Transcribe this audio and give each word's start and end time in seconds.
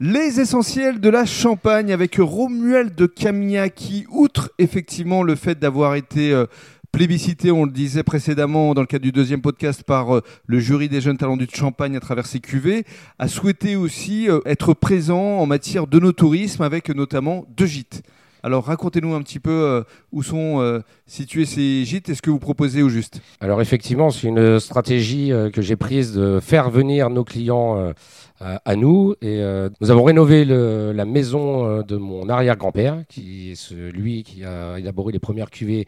Les 0.00 0.38
essentiels 0.38 1.00
de 1.00 1.08
la 1.08 1.26
Champagne 1.26 1.92
avec 1.92 2.18
Romuald 2.20 2.94
de 2.94 3.06
Camia 3.06 3.68
qui, 3.68 4.06
outre 4.10 4.52
effectivement 4.58 5.24
le 5.24 5.34
fait 5.34 5.58
d'avoir 5.58 5.96
été 5.96 6.32
euh, 6.32 6.46
plébiscité, 6.92 7.50
on 7.50 7.64
le 7.64 7.72
disait 7.72 8.04
précédemment 8.04 8.74
dans 8.74 8.80
le 8.82 8.86
cadre 8.86 9.02
du 9.02 9.10
deuxième 9.10 9.42
podcast 9.42 9.82
par 9.82 10.14
euh, 10.14 10.22
le 10.46 10.60
jury 10.60 10.88
des 10.88 11.00
jeunes 11.00 11.16
talents 11.16 11.36
du 11.36 11.48
Champagne 11.52 11.96
à 11.96 12.00
travers 12.00 12.26
ses 12.26 12.38
cuvées, 12.38 12.84
a 13.18 13.26
souhaité 13.26 13.74
aussi 13.74 14.30
euh, 14.30 14.38
être 14.46 14.72
présent 14.72 15.38
en 15.40 15.46
matière 15.46 15.88
de 15.88 15.98
nos 15.98 16.12
tourismes 16.12 16.62
avec 16.62 16.90
notamment 16.90 17.44
deux 17.56 17.66
gîtes. 17.66 18.04
Alors 18.48 18.64
racontez-nous 18.64 19.12
un 19.12 19.20
petit 19.20 19.40
peu 19.40 19.50
euh, 19.50 19.82
où 20.10 20.22
sont 20.22 20.62
euh, 20.62 20.80
situés 21.06 21.44
ces 21.44 21.84
gîtes 21.84 22.08
et 22.08 22.14
ce 22.14 22.22
que 22.22 22.30
vous 22.30 22.38
proposez 22.38 22.82
au 22.82 22.88
juste? 22.88 23.20
Alors 23.42 23.60
effectivement, 23.60 24.10
c'est 24.10 24.26
une 24.26 24.58
stratégie 24.58 25.32
euh, 25.32 25.50
que 25.50 25.60
j'ai 25.60 25.76
prise 25.76 26.14
de 26.14 26.40
faire 26.40 26.70
venir 26.70 27.10
nos 27.10 27.24
clients 27.24 27.92
à, 28.40 28.74
nous. 28.74 29.14
Et 29.20 29.42
nous 29.82 29.90
avons 29.90 30.02
rénové 30.02 30.46
la 30.46 31.04
maison 31.04 31.82
de 31.82 31.96
mon 31.96 32.28
arrière-grand-père, 32.30 33.02
qui 33.08 33.50
est 33.50 33.54
celui 33.54 34.22
qui 34.22 34.44
a 34.44 34.78
élaboré 34.78 35.12
les 35.12 35.18
premières 35.18 35.50
cuvées 35.50 35.86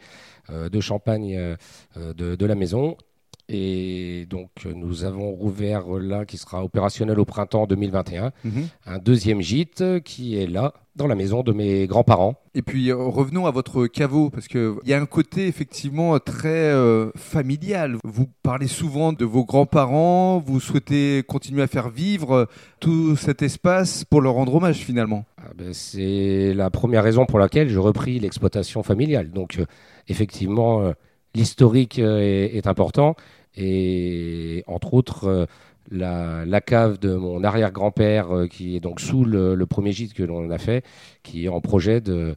de 0.49 0.79
champagne 0.81 1.55
de 1.95 2.45
la 2.45 2.55
maison. 2.55 2.95
Et 3.49 4.25
donc 4.29 4.49
nous 4.65 5.03
avons 5.03 5.31
rouvert 5.31 5.87
là, 5.87 6.25
qui 6.25 6.37
sera 6.37 6.63
opérationnel 6.63 7.19
au 7.19 7.25
printemps 7.25 7.67
2021, 7.67 8.31
un 8.85 8.97
deuxième 8.99 9.41
gîte 9.41 9.83
qui 10.03 10.37
est 10.37 10.47
là, 10.47 10.73
dans 10.95 11.07
la 11.07 11.15
maison 11.15 11.41
de 11.41 11.53
mes 11.53 11.87
grands-parents. 11.87 12.35
Et 12.53 12.61
puis 12.61 12.89
euh, 12.89 12.97
revenons 12.97 13.45
à 13.45 13.51
votre 13.51 13.87
caveau, 13.87 14.29
parce 14.29 14.47
qu'il 14.47 14.75
y 14.85 14.93
a 14.93 14.99
un 14.99 15.05
côté 15.05 15.47
effectivement 15.47 16.19
très 16.19 16.49
euh, 16.49 17.11
familial. 17.15 17.97
Vous 18.03 18.27
parlez 18.43 18.67
souvent 18.67 19.13
de 19.13 19.23
vos 19.23 19.45
grands-parents, 19.45 20.39
vous 20.45 20.59
souhaitez 20.59 21.23
continuer 21.27 21.61
à 21.61 21.67
faire 21.67 21.89
vivre 21.89 22.31
euh, 22.33 22.45
tout 22.79 23.15
cet 23.15 23.41
espace 23.41 24.03
pour 24.03 24.21
leur 24.21 24.33
rendre 24.33 24.55
hommage 24.55 24.77
finalement. 24.77 25.25
Ah 25.37 25.51
ben, 25.55 25.73
c'est 25.73 26.53
la 26.53 26.69
première 26.69 27.03
raison 27.03 27.25
pour 27.25 27.39
laquelle 27.39 27.69
je 27.69 27.79
repris 27.79 28.19
l'exploitation 28.19 28.83
familiale. 28.83 29.31
Donc, 29.31 29.57
euh, 29.59 29.65
effectivement, 30.07 30.81
euh, 30.81 30.91
l'historique 31.33 31.99
est, 31.99 32.55
est 32.55 32.67
important. 32.67 33.15
Et 33.55 34.63
entre 34.67 34.93
autres, 34.93 35.25
euh, 35.25 35.45
la, 35.89 36.45
la 36.45 36.61
cave 36.61 36.99
de 36.99 37.15
mon 37.15 37.43
arrière-grand-père, 37.43 38.31
euh, 38.35 38.47
qui 38.47 38.75
est 38.75 38.79
donc 38.79 38.99
sous 39.01 39.25
le, 39.25 39.55
le 39.55 39.65
premier 39.65 39.91
gîte 39.91 40.13
que 40.13 40.23
l'on 40.23 40.49
a 40.51 40.57
fait, 40.57 40.83
qui 41.23 41.45
est 41.45 41.49
en 41.49 41.59
projet 41.61 42.01
de, 42.01 42.35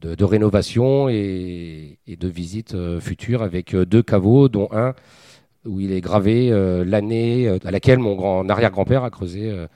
de, 0.00 0.14
de 0.14 0.24
rénovation 0.24 1.08
et, 1.08 1.98
et 2.06 2.16
de 2.16 2.28
visite 2.28 2.74
euh, 2.74 3.00
future 3.00 3.42
avec 3.42 3.74
deux 3.74 4.02
caveaux, 4.02 4.48
dont 4.48 4.68
un 4.72 4.94
où 5.66 5.78
il 5.80 5.92
est 5.92 6.00
gravé 6.00 6.50
euh, 6.50 6.84
l'année 6.86 7.48
à 7.64 7.70
laquelle 7.70 7.98
mon 7.98 8.14
grand 8.14 8.48
arrière-grand-père 8.48 9.04
a 9.04 9.10
creusé 9.10 9.50
euh, 9.50 9.66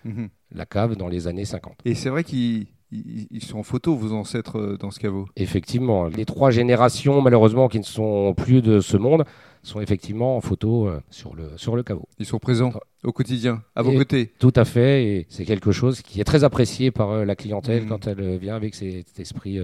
la 0.54 0.64
cave 0.66 0.96
dans 0.96 1.08
les 1.08 1.26
années 1.28 1.44
50. 1.44 1.74
Et 1.84 1.94
c'est 1.94 2.08
vrai 2.08 2.24
qu'ils 2.24 2.66
ils- 2.90 3.26
ils 3.30 3.42
sont 3.44 3.58
en 3.58 3.62
photo, 3.62 3.94
vos 3.96 4.12
ancêtres, 4.14 4.76
dans 4.80 4.90
ce 4.90 4.98
caveau? 5.00 5.26
Effectivement, 5.36 6.06
les 6.06 6.24
trois 6.24 6.50
générations, 6.50 7.20
malheureusement, 7.20 7.68
qui 7.68 7.78
ne 7.78 7.84
sont 7.84 8.34
plus 8.34 8.62
de 8.62 8.80
ce 8.80 8.96
monde, 8.96 9.24
sont 9.64 9.80
effectivement 9.80 10.36
en 10.36 10.40
photo 10.40 10.86
euh, 10.88 11.00
sur, 11.10 11.34
le, 11.34 11.44
sur 11.56 11.74
le 11.76 11.82
caveau. 11.82 12.06
Ils 12.18 12.26
sont 12.26 12.38
présents 12.38 12.72
au 13.02 13.12
quotidien, 13.12 13.62
à 13.76 13.82
vos 13.82 13.90
Et- 13.92 13.96
côtés. 13.96 14.32
Tout 14.38 14.52
à 14.56 14.64
fait, 14.64 15.04
et 15.04 15.26
c'est 15.28 15.44
quelque 15.44 15.72
chose 15.72 16.00
qui 16.00 16.20
est 16.20 16.24
très 16.24 16.42
apprécié 16.44 16.90
par 16.90 17.10
euh, 17.10 17.24
la 17.24 17.34
clientèle 17.36 17.82
Mhm. 17.82 17.88
quand 17.88 18.06
elle 18.06 18.20
euh, 18.20 18.36
vient 18.38 18.54
avec 18.56 18.74
cet 18.74 19.18
esprit 19.20 19.58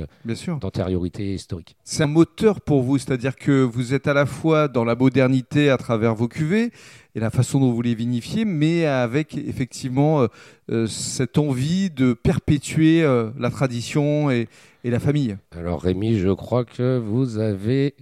d'antériorité 0.60 1.34
historique. 1.34 1.76
C'est 1.84 2.02
un 2.02 2.06
moteur 2.06 2.60
pour 2.60 2.82
vous, 2.82 2.98
c'est-à-dire 2.98 3.36
que 3.36 3.62
vous 3.62 3.94
êtes 3.94 4.06
à 4.08 4.14
la 4.14 4.26
fois 4.26 4.68
dans 4.68 4.84
la 4.84 4.94
modernité 4.94 5.70
à 5.70 5.76
travers 5.76 6.14
vos 6.14 6.28
cuvées 6.28 6.70
et 7.14 7.20
la 7.20 7.30
façon 7.30 7.60
dont 7.60 7.72
vous 7.72 7.82
les 7.82 7.94
vinifiez, 7.94 8.44
mais 8.44 8.84
avec 8.86 9.36
effectivement 9.36 10.26
euh, 10.70 10.86
cette 10.86 11.38
envie 11.38 11.90
de 11.90 12.12
perpétuer 12.12 13.02
euh, 13.02 13.30
la 13.38 13.50
tradition 13.50 14.30
et, 14.30 14.48
et 14.84 14.90
la 14.90 15.00
famille. 15.00 15.36
Alors 15.56 15.82
Rémi, 15.82 16.18
je 16.18 16.28
crois 16.30 16.64
que 16.64 16.98
vous 16.98 17.38
avez 17.38 17.94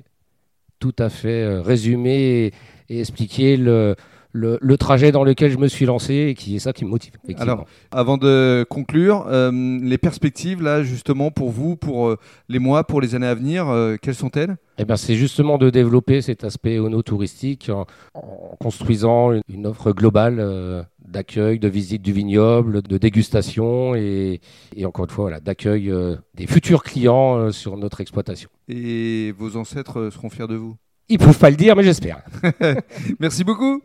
tout 0.78 0.94
à 0.98 1.08
fait 1.08 1.42
euh, 1.42 1.60
résumé 1.60 2.52
et, 2.88 2.94
et 2.94 3.00
expliqué 3.00 3.56
le, 3.56 3.96
le, 4.32 4.58
le 4.60 4.76
trajet 4.76 5.10
dans 5.10 5.24
lequel 5.24 5.50
je 5.50 5.58
me 5.58 5.68
suis 5.68 5.86
lancé 5.86 6.14
et 6.28 6.34
qui 6.34 6.56
est 6.56 6.58
ça 6.58 6.72
qui 6.72 6.84
me 6.84 6.90
motive. 6.90 7.12
Alors, 7.38 7.64
avant 7.90 8.18
de 8.18 8.64
conclure, 8.68 9.26
euh, 9.28 9.50
les 9.82 9.98
perspectives 9.98 10.62
là 10.62 10.82
justement 10.82 11.30
pour 11.30 11.50
vous, 11.50 11.76
pour 11.76 12.08
euh, 12.08 12.16
les 12.48 12.58
mois, 12.58 12.84
pour 12.84 13.00
les 13.00 13.14
années 13.14 13.26
à 13.26 13.34
venir, 13.34 13.68
euh, 13.68 13.96
quelles 14.00 14.14
sont-elles? 14.14 14.56
Eh 14.78 14.84
ben, 14.84 14.96
c'est 14.96 15.16
justement 15.16 15.58
de 15.58 15.70
développer 15.70 16.22
cet 16.22 16.44
aspect 16.44 16.78
ono-touristique 16.78 17.68
en, 17.68 17.86
en 18.14 18.56
construisant 18.60 19.32
une, 19.32 19.42
une 19.48 19.66
offre 19.66 19.92
globale 19.92 20.38
d'accueil, 21.18 21.58
de 21.58 21.66
visite 21.66 22.00
du 22.00 22.12
vignoble, 22.12 22.80
de 22.80 22.96
dégustation 22.96 23.96
et, 23.96 24.40
et 24.76 24.86
encore 24.86 25.06
une 25.06 25.10
fois 25.10 25.24
voilà, 25.24 25.40
d'accueil 25.40 25.90
euh, 25.90 26.14
des 26.34 26.46
futurs 26.46 26.84
clients 26.84 27.36
euh, 27.36 27.50
sur 27.50 27.76
notre 27.76 28.00
exploitation. 28.00 28.48
Et 28.68 29.34
vos 29.36 29.56
ancêtres 29.56 30.10
seront 30.10 30.30
fiers 30.30 30.46
de 30.46 30.54
vous? 30.54 30.76
Ils 31.08 31.18
peuvent 31.18 31.38
pas 31.38 31.50
le 31.50 31.56
dire, 31.56 31.74
mais 31.74 31.82
j'espère. 31.82 32.22
Merci 33.18 33.42
beaucoup. 33.42 33.82